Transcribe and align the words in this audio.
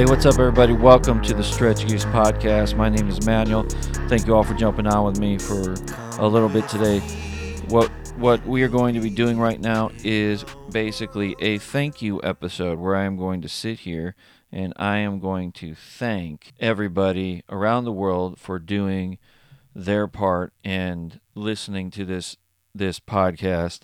Hey, 0.00 0.06
what's 0.06 0.24
up, 0.24 0.38
everybody? 0.38 0.72
Welcome 0.72 1.20
to 1.24 1.34
the 1.34 1.44
Stretch 1.44 1.86
Goose 1.86 2.06
Podcast. 2.06 2.74
My 2.74 2.88
name 2.88 3.06
is 3.10 3.26
Manuel. 3.26 3.64
Thank 4.08 4.26
you 4.26 4.34
all 4.34 4.42
for 4.42 4.54
jumping 4.54 4.86
on 4.86 5.04
with 5.04 5.20
me 5.20 5.36
for 5.36 5.74
a 6.18 6.26
little 6.26 6.48
bit 6.48 6.66
today. 6.70 7.00
What 7.68 7.90
what 8.16 8.42
we 8.46 8.62
are 8.62 8.68
going 8.68 8.94
to 8.94 9.00
be 9.00 9.10
doing 9.10 9.38
right 9.38 9.60
now 9.60 9.90
is 10.02 10.42
basically 10.70 11.36
a 11.38 11.58
thank 11.58 12.00
you 12.00 12.18
episode 12.22 12.78
where 12.78 12.96
I 12.96 13.04
am 13.04 13.18
going 13.18 13.42
to 13.42 13.48
sit 13.50 13.80
here 13.80 14.14
and 14.50 14.72
I 14.76 14.96
am 14.96 15.20
going 15.20 15.52
to 15.52 15.74
thank 15.74 16.54
everybody 16.58 17.44
around 17.50 17.84
the 17.84 17.92
world 17.92 18.40
for 18.40 18.58
doing 18.58 19.18
their 19.74 20.08
part 20.08 20.54
and 20.64 21.20
listening 21.34 21.90
to 21.90 22.06
this 22.06 22.38
this 22.74 23.00
podcast 23.00 23.80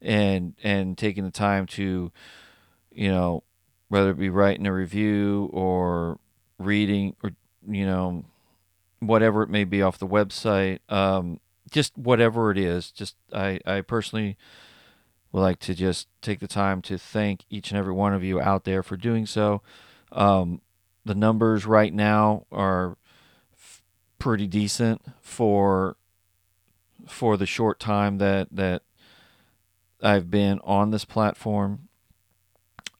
and 0.00 0.54
and 0.62 0.96
taking 0.96 1.24
the 1.24 1.32
time 1.32 1.66
to 1.66 2.12
you 2.92 3.08
know 3.08 3.42
whether 3.88 4.10
it 4.10 4.18
be 4.18 4.30
writing 4.30 4.66
a 4.66 4.72
review 4.72 5.50
or 5.52 6.18
reading 6.58 7.14
or 7.22 7.32
you 7.68 7.84
know 7.84 8.24
whatever 9.00 9.42
it 9.42 9.50
may 9.50 9.64
be 9.64 9.82
off 9.82 9.98
the 9.98 10.06
website 10.06 10.78
um, 10.88 11.38
just 11.70 11.96
whatever 11.96 12.50
it 12.50 12.58
is 12.58 12.90
just 12.90 13.16
I, 13.32 13.60
I 13.66 13.80
personally 13.82 14.36
would 15.32 15.40
like 15.40 15.58
to 15.60 15.74
just 15.74 16.08
take 16.22 16.40
the 16.40 16.48
time 16.48 16.80
to 16.82 16.96
thank 16.96 17.44
each 17.50 17.70
and 17.70 17.78
every 17.78 17.92
one 17.92 18.14
of 18.14 18.24
you 18.24 18.40
out 18.40 18.64
there 18.64 18.82
for 18.82 18.96
doing 18.96 19.26
so 19.26 19.62
um, 20.12 20.60
the 21.04 21.14
numbers 21.14 21.66
right 21.66 21.92
now 21.92 22.46
are 22.50 22.96
f- 23.54 23.82
pretty 24.18 24.46
decent 24.46 25.02
for 25.20 25.96
for 27.06 27.36
the 27.36 27.46
short 27.46 27.78
time 27.78 28.18
that 28.18 28.48
that 28.50 28.82
I've 30.02 30.30
been 30.30 30.60
on 30.64 30.90
this 30.90 31.04
platform. 31.04 31.88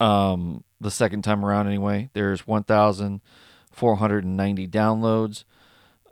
Um, 0.01 0.65
the 0.81 0.91
second 0.91 1.23
time 1.23 1.45
around, 1.45 1.67
anyway, 1.67 2.09
there's 2.13 2.47
1,490 2.47 4.69
downloads, 4.69 5.45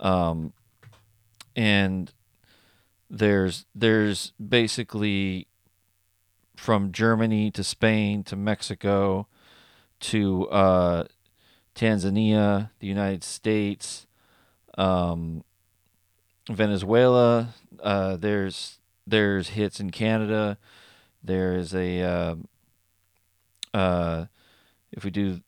um, 0.00 0.52
and 1.54 2.12
there's 3.10 3.66
there's 3.74 4.32
basically 4.44 5.46
from 6.56 6.92
Germany 6.92 7.50
to 7.50 7.62
Spain 7.62 8.24
to 8.24 8.36
Mexico 8.36 9.26
to 10.00 10.48
uh, 10.48 11.04
Tanzania, 11.74 12.70
the 12.78 12.86
United 12.86 13.24
States, 13.24 14.06
um, 14.76 15.44
Venezuela. 16.50 17.54
Uh, 17.80 18.16
there's 18.16 18.78
there's 19.06 19.50
hits 19.50 19.80
in 19.80 19.90
Canada. 19.90 20.58
There's 21.22 21.74
a 21.74 22.02
uh, 22.02 22.36
uh, 23.72 24.26
if 24.96 25.04
we 25.04 25.10
do, 25.10 25.40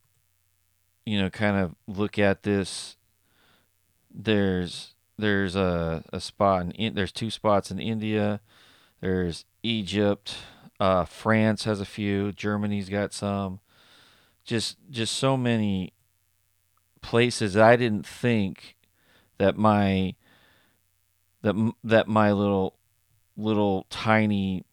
you 1.05 1.21
know, 1.21 1.31
kind 1.31 1.57
of 1.57 1.75
look 1.87 2.19
at 2.19 2.43
this. 2.43 2.97
There's 4.13 4.95
there's 5.19 5.57
a, 5.57 6.05
a 6.13 6.21
spot 6.21 6.67
in 6.75 6.95
there's 6.95 7.13
two 7.13 7.31
spots 7.31 7.71
in 7.71 7.79
India. 7.79 8.41
There's 9.01 9.45
Egypt. 9.63 10.37
Uh, 10.81 11.05
France 11.05 11.65
has 11.65 11.81
a 11.81 11.87
few. 11.87 12.33
Germany's 12.33 12.89
got 12.89 13.13
some. 13.13 13.61
Just 14.45 14.77
just 14.91 15.15
so 15.17 15.37
many 15.37 15.93
places 17.03 17.57
I 17.57 17.77
didn't 17.77 18.07
think 18.07 18.77
that 19.39 19.57
my 19.57 20.15
that 21.43 21.73
that 21.85 22.09
my 22.09 22.33
little 22.33 22.77
little 23.37 23.87
tiny 23.91 24.65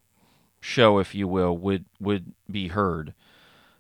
show, 0.60 1.00
if 1.00 1.14
you 1.14 1.28
will, 1.28 1.58
would 1.58 1.86
would 2.00 2.34
be 2.50 2.70
heard. 2.70 3.14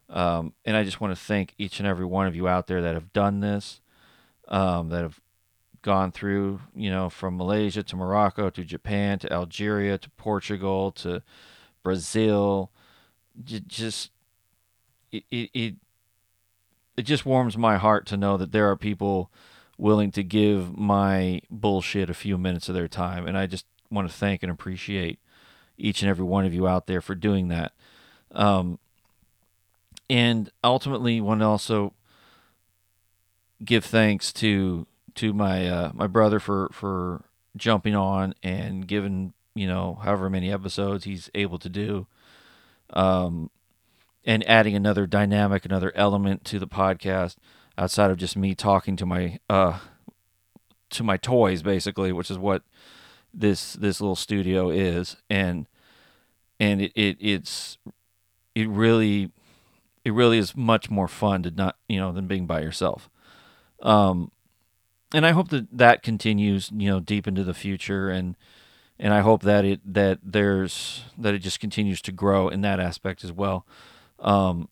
Um, 0.09 0.53
and 0.65 0.77
I 0.77 0.83
just 0.83 1.01
want 1.01 1.15
to 1.15 1.21
thank 1.21 1.53
each 1.57 1.79
and 1.79 1.87
every 1.87 2.05
one 2.05 2.27
of 2.27 2.35
you 2.35 2.47
out 2.47 2.67
there 2.67 2.81
that 2.81 2.93
have 2.93 3.13
done 3.13 3.39
this, 3.39 3.81
um, 4.47 4.89
that 4.89 5.01
have 5.01 5.19
gone 5.81 6.11
through, 6.11 6.61
you 6.75 6.89
know, 6.89 7.09
from 7.09 7.37
Malaysia 7.37 7.83
to 7.83 7.95
Morocco 7.95 8.49
to 8.49 8.63
Japan 8.63 9.19
to 9.19 9.31
Algeria 9.31 9.97
to 9.97 10.09
Portugal 10.11 10.91
to 10.93 11.21
Brazil. 11.83 12.71
Just 13.43 14.11
it, 15.11 15.23
it, 15.31 15.75
it 16.97 17.03
just 17.03 17.25
warms 17.25 17.57
my 17.57 17.77
heart 17.77 18.05
to 18.07 18.17
know 18.17 18.37
that 18.37 18.51
there 18.51 18.69
are 18.69 18.77
people 18.77 19.31
willing 19.77 20.11
to 20.11 20.23
give 20.23 20.77
my 20.77 21.41
bullshit 21.49 22.09
a 22.09 22.13
few 22.13 22.37
minutes 22.37 22.69
of 22.69 22.75
their 22.75 22.87
time, 22.87 23.27
and 23.27 23.37
I 23.37 23.47
just 23.47 23.65
want 23.89 24.07
to 24.07 24.13
thank 24.13 24.43
and 24.43 24.51
appreciate 24.51 25.19
each 25.77 26.01
and 26.01 26.09
every 26.09 26.25
one 26.25 26.45
of 26.45 26.53
you 26.53 26.67
out 26.67 26.87
there 26.87 27.01
for 27.01 27.15
doing 27.15 27.47
that. 27.49 27.73
Um, 28.31 28.79
and 30.13 30.51
ultimately 30.63 31.19
want 31.19 31.41
to 31.41 31.45
also 31.45 31.91
give 33.65 33.83
thanks 33.83 34.31
to 34.31 34.85
to 35.15 35.33
my 35.33 35.67
uh, 35.67 35.91
my 35.95 36.05
brother 36.05 36.39
for 36.39 36.69
for 36.71 37.25
jumping 37.57 37.95
on 37.95 38.35
and 38.43 38.87
giving 38.87 39.33
you 39.55 39.65
know 39.65 39.99
however 40.03 40.29
many 40.29 40.51
episodes 40.51 41.05
he's 41.05 41.31
able 41.33 41.57
to 41.57 41.67
do. 41.67 42.05
Um 42.91 43.49
and 44.23 44.47
adding 44.47 44.75
another 44.75 45.07
dynamic 45.07 45.65
another 45.65 45.91
element 45.95 46.45
to 46.45 46.59
the 46.59 46.67
podcast 46.67 47.37
outside 47.75 48.11
of 48.11 48.17
just 48.17 48.37
me 48.37 48.53
talking 48.53 48.95
to 48.95 49.07
my 49.07 49.39
uh 49.49 49.79
to 50.91 51.03
my 51.03 51.17
toys 51.17 51.63
basically 51.63 52.11
which 52.11 52.29
is 52.29 52.37
what 52.37 52.61
this 53.33 53.73
this 53.73 53.99
little 53.99 54.15
studio 54.15 54.69
is. 54.69 55.15
And 55.27 55.67
and 56.59 56.83
it, 56.83 56.91
it 56.93 57.17
it's 57.19 57.79
it 58.53 58.69
really 58.69 59.31
it 60.05 60.13
really 60.13 60.37
is 60.37 60.55
much 60.55 60.89
more 60.89 61.07
fun 61.07 61.43
to 61.43 61.51
not 61.51 61.77
you 61.87 61.99
know 61.99 62.11
than 62.11 62.27
being 62.27 62.45
by 62.45 62.61
yourself. 62.61 63.09
Um 63.81 64.31
and 65.13 65.25
i 65.25 65.31
hope 65.31 65.49
that 65.49 65.67
that 65.71 66.01
continues 66.01 66.71
you 66.73 66.89
know 66.89 66.99
deep 66.99 67.27
into 67.27 67.43
the 67.43 67.53
future 67.53 68.09
and 68.09 68.35
and 68.97 69.13
i 69.13 69.21
hope 69.21 69.43
that 69.43 69.63
it 69.63 69.79
that 69.85 70.19
there's 70.23 71.03
that 71.17 71.33
it 71.33 71.39
just 71.39 71.59
continues 71.59 72.01
to 72.01 72.11
grow 72.11 72.49
in 72.49 72.61
that 72.61 72.79
aspect 72.79 73.23
as 73.23 73.31
well. 73.31 73.65
Um 74.19 74.69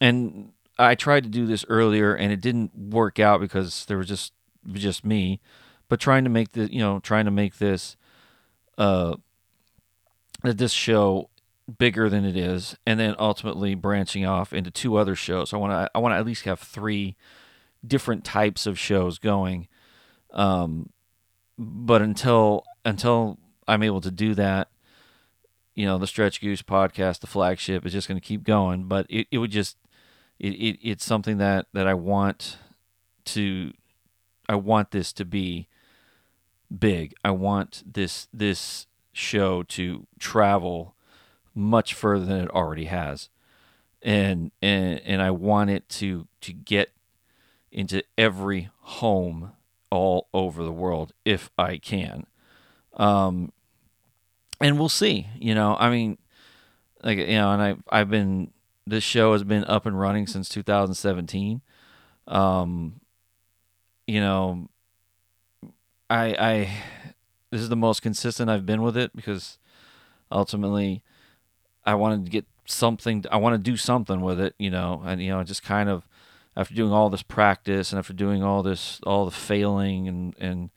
and 0.00 0.52
i 0.78 0.94
tried 0.94 1.24
to 1.24 1.28
do 1.28 1.46
this 1.46 1.64
earlier 1.68 2.14
and 2.14 2.32
it 2.32 2.40
didn't 2.40 2.74
work 2.74 3.18
out 3.18 3.40
because 3.40 3.84
there 3.86 3.98
was 3.98 4.08
just 4.08 4.32
just 4.72 5.04
me 5.04 5.40
but 5.88 6.00
trying 6.00 6.24
to 6.24 6.30
make 6.30 6.52
the 6.52 6.72
you 6.72 6.80
know 6.80 7.00
trying 7.00 7.24
to 7.24 7.30
make 7.30 7.58
this 7.58 7.96
uh 8.76 9.14
that 10.42 10.58
this 10.58 10.72
show 10.72 11.28
bigger 11.76 12.08
than 12.08 12.24
it 12.24 12.36
is, 12.36 12.76
and 12.86 12.98
then 12.98 13.14
ultimately 13.18 13.74
branching 13.74 14.24
off 14.24 14.52
into 14.52 14.70
two 14.70 14.96
other 14.96 15.14
shows. 15.14 15.52
I 15.52 15.58
want 15.58 15.72
to 15.72 15.90
I 15.94 15.98
want 15.98 16.12
to 16.12 16.16
at 16.16 16.26
least 16.26 16.44
have 16.44 16.60
three 16.60 17.16
different 17.86 18.24
types 18.24 18.66
of 18.66 18.78
shows 18.78 19.18
going. 19.18 19.68
Um, 20.32 20.90
but 21.58 22.02
until 22.02 22.64
until 22.84 23.38
I'm 23.66 23.82
able 23.82 24.00
to 24.00 24.10
do 24.10 24.34
that, 24.34 24.68
you 25.74 25.86
know, 25.86 25.98
the 25.98 26.06
Stretch 26.06 26.40
Goose 26.40 26.62
podcast, 26.62 27.20
the 27.20 27.26
flagship, 27.26 27.84
is 27.84 27.92
just 27.92 28.08
going 28.08 28.20
to 28.20 28.26
keep 28.26 28.44
going. 28.44 28.84
But 28.84 29.06
it, 29.10 29.26
it 29.30 29.38
would 29.38 29.50
just 29.50 29.76
it, 30.38 30.54
it 30.54 30.78
it's 30.82 31.04
something 31.04 31.38
that 31.38 31.66
that 31.74 31.86
I 31.86 31.94
want 31.94 32.58
to 33.26 33.72
I 34.48 34.54
want 34.54 34.90
this 34.90 35.12
to 35.14 35.24
be 35.24 35.68
big. 36.76 37.14
I 37.24 37.30
want 37.30 37.82
this 37.86 38.28
this 38.32 38.86
show 39.12 39.62
to 39.64 40.06
travel 40.18 40.94
much 41.58 41.92
further 41.92 42.24
than 42.24 42.40
it 42.40 42.50
already 42.50 42.84
has. 42.84 43.28
And 44.00 44.52
and 44.62 45.00
and 45.04 45.20
I 45.20 45.32
want 45.32 45.70
it 45.70 45.88
to 45.90 46.28
to 46.42 46.52
get 46.52 46.92
into 47.72 48.02
every 48.16 48.70
home 48.80 49.52
all 49.90 50.28
over 50.32 50.62
the 50.62 50.72
world 50.72 51.12
if 51.24 51.50
I 51.58 51.78
can. 51.78 52.26
Um 52.94 53.52
and 54.60 54.78
we'll 54.78 54.88
see, 54.88 55.26
you 55.38 55.54
know. 55.54 55.76
I 55.78 55.90
mean 55.90 56.16
like 57.02 57.18
you 57.18 57.26
know, 57.26 57.50
and 57.50 57.62
I 57.62 57.76
I've 57.90 58.08
been 58.08 58.52
this 58.86 59.04
show 59.04 59.32
has 59.32 59.42
been 59.42 59.64
up 59.64 59.84
and 59.84 59.98
running 59.98 60.26
since 60.28 60.48
2017. 60.48 61.60
Um 62.28 63.00
you 64.06 64.20
know, 64.20 64.68
I 66.08 66.36
I 66.38 66.70
this 67.50 67.60
is 67.60 67.68
the 67.68 67.76
most 67.76 68.00
consistent 68.00 68.48
I've 68.48 68.64
been 68.66 68.82
with 68.82 68.96
it 68.96 69.14
because 69.16 69.58
ultimately 70.30 71.02
I 71.88 71.94
wanted 71.94 72.26
to 72.26 72.30
get 72.30 72.44
something. 72.66 73.24
I 73.32 73.38
want 73.38 73.54
to 73.54 73.70
do 73.70 73.78
something 73.78 74.20
with 74.20 74.38
it, 74.38 74.54
you 74.58 74.68
know, 74.68 75.02
and 75.06 75.22
you 75.22 75.30
know, 75.30 75.42
just 75.42 75.62
kind 75.62 75.88
of 75.88 76.06
after 76.54 76.74
doing 76.74 76.92
all 76.92 77.08
this 77.08 77.22
practice 77.22 77.92
and 77.92 77.98
after 77.98 78.12
doing 78.12 78.42
all 78.42 78.62
this, 78.62 79.00
all 79.06 79.24
the 79.24 79.30
failing 79.30 80.06
and 80.06 80.34
and 80.38 80.68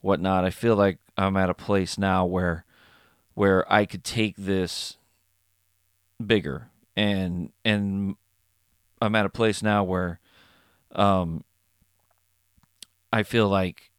whatnot, 0.00 0.44
I 0.44 0.50
feel 0.50 0.76
like 0.76 0.98
I'm 1.18 1.36
at 1.36 1.50
a 1.50 1.54
place 1.54 1.98
now 1.98 2.24
where 2.24 2.64
where 3.34 3.70
I 3.70 3.84
could 3.84 4.04
take 4.04 4.36
this 4.36 4.96
bigger 6.24 6.68
and 6.96 7.50
and 7.64 8.14
I'm 9.02 9.16
at 9.16 9.26
a 9.26 9.30
place 9.30 9.60
now 9.60 9.82
where 9.82 10.20
um 10.92 11.42
I 13.12 13.24
feel 13.24 13.48
like 13.48 13.90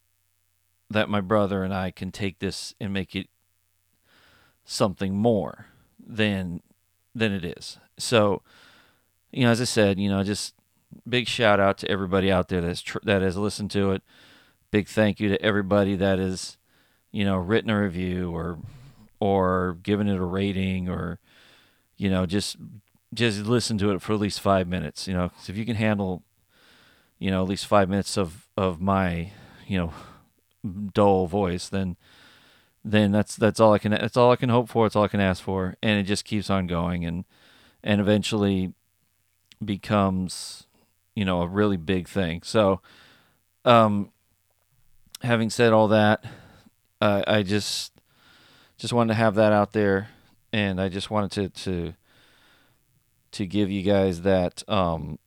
that 0.90 1.10
my 1.10 1.20
brother 1.20 1.66
and 1.66 1.74
I 1.74 1.92
can 1.92 2.14
take 2.14 2.40
this 2.40 2.74
and 2.80 2.94
make 2.94 3.14
it 3.14 3.28
something 4.64 5.14
more 5.14 5.68
than 6.06 6.62
than 7.14 7.32
it 7.32 7.46
is. 7.46 7.78
So, 7.98 8.42
you 9.32 9.44
know, 9.46 9.52
as 9.52 9.62
I 9.62 9.66
said, 9.66 10.00
you 10.00 10.10
know, 10.10 10.24
just 10.24 10.54
big 11.08 11.28
shout 11.28 11.60
out 11.60 11.78
to 11.80 11.90
everybody 11.90 12.32
out 12.32 12.48
there 12.50 12.62
that's 12.62 12.82
tr- 12.82 13.00
that 13.04 13.22
has 13.22 13.38
listened 13.38 13.72
to 13.72 13.92
it. 13.92 14.04
Big 14.72 14.88
thank 14.88 15.20
you 15.20 15.30
to 15.30 15.42
everybody 15.42 15.96
that 15.96 16.20
has, 16.20 16.58
you 17.12 17.24
know, 17.26 17.38
written 17.38 17.70
a 17.70 17.82
review 17.82 18.32
or 18.32 18.60
or 19.20 19.78
given 19.84 20.08
it 20.08 20.18
a 20.18 20.24
rating 20.24 20.90
or 20.90 21.20
you 21.98 22.10
know 22.10 22.26
just 22.26 22.58
just 23.14 23.42
listen 23.46 23.78
to 23.78 23.92
it 23.92 24.02
for 24.02 24.14
at 24.14 24.20
least 24.20 24.42
five 24.42 24.68
minutes. 24.68 25.08
You 25.08 25.14
know, 25.14 25.30
'cause 25.30 25.50
if 25.50 25.58
you 25.58 25.66
can 25.66 25.76
handle, 25.78 26.24
you 27.20 27.32
know, 27.32 27.42
at 27.44 27.50
least 27.50 27.66
five 27.68 27.90
minutes 27.90 28.18
of 28.18 28.48
of 28.58 28.82
my, 28.82 29.32
you 29.68 29.78
know, 29.78 29.94
dull 30.94 31.28
voice, 31.28 31.70
then 31.70 31.98
then 32.86 33.12
that's 33.12 33.36
that's 33.36 33.60
all 33.60 33.74
I 33.74 33.80
can 33.80 33.92
that's 33.92 34.16
all 34.16 34.32
I 34.32 34.36
can 34.36 34.50
hope 34.50 34.70
for. 34.70 34.86
It's 34.86 34.96
all 34.96 35.04
I 35.04 35.10
can 35.10 35.20
ask 35.20 35.44
for, 35.44 35.76
and 35.82 36.00
it 36.00 36.04
just 36.04 36.24
keeps 36.24 36.52
on 36.52 36.68
going, 36.68 37.04
and 37.04 37.26
and 37.84 38.00
eventually 38.00 38.74
becomes, 39.64 40.68
you 41.16 41.26
know, 41.26 41.42
a 41.42 41.48
really 41.48 41.78
big 41.78 42.08
thing. 42.08 42.44
So, 42.44 42.82
um, 43.66 44.12
having 45.24 45.50
said 45.50 45.74
all 45.74 45.88
that, 45.88 46.24
uh, 47.02 47.24
I 47.26 47.42
just 47.42 47.92
just 48.78 48.94
wanted 48.94 49.14
to 49.14 49.18
have 49.18 49.34
that 49.34 49.52
out 49.52 49.74
there, 49.74 50.10
and 50.54 50.80
I 50.80 50.88
just 50.88 51.10
wanted 51.10 51.32
to 51.32 51.50
to 51.64 51.94
to 53.32 53.46
give 53.48 53.72
you 53.72 53.82
guys 53.82 54.22
that 54.22 54.64
um 54.70 55.18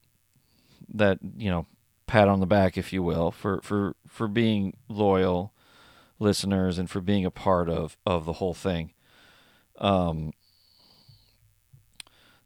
that 0.94 1.18
you 1.36 1.50
know 1.50 1.66
pat 2.06 2.28
on 2.28 2.38
the 2.38 2.46
back, 2.46 2.78
if 2.78 2.92
you 2.92 3.02
will, 3.02 3.32
for 3.32 3.60
for 3.62 3.96
for 4.06 4.28
being 4.28 4.76
loyal 4.88 5.52
listeners 6.18 6.78
and 6.78 6.90
for 6.90 7.00
being 7.00 7.24
a 7.24 7.30
part 7.30 7.68
of 7.68 7.96
of 8.06 8.24
the 8.24 8.34
whole 8.34 8.54
thing. 8.54 8.92
Um, 9.78 10.32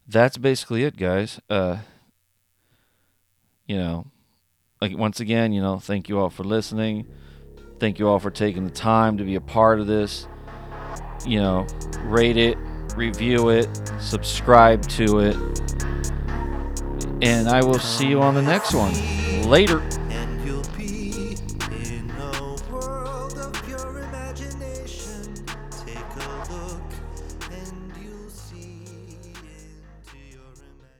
that's 0.07 0.37
basically 0.37 0.83
it, 0.83 0.97
guys. 0.97 1.39
Uh, 1.49 1.77
you 3.65 3.77
know, 3.77 4.05
like 4.81 4.97
once 4.97 5.19
again, 5.19 5.53
you 5.53 5.61
know, 5.61 5.79
thank 5.79 6.09
you 6.09 6.19
all 6.19 6.29
for 6.29 6.43
listening. 6.43 7.07
Thank 7.79 7.99
you 7.99 8.07
all 8.07 8.19
for 8.19 8.31
taking 8.31 8.65
the 8.65 8.71
time 8.71 9.17
to 9.17 9.23
be 9.23 9.35
a 9.35 9.41
part 9.41 9.79
of 9.79 9.87
this. 9.87 10.27
You 11.25 11.39
know, 11.39 11.67
rate 12.03 12.37
it, 12.37 12.57
review 12.95 13.49
it, 13.49 13.69
subscribe 13.99 14.87
to 14.89 15.19
it, 15.19 15.35
and 17.21 17.47
I 17.47 17.63
will 17.63 17.79
see 17.79 18.07
you 18.07 18.21
on 18.21 18.35
the 18.35 18.41
next 18.41 18.73
one. 18.73 18.93
Later. 19.49 19.81